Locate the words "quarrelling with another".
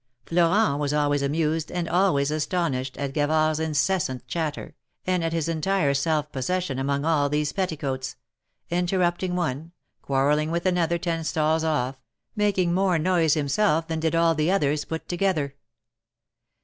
10.01-10.97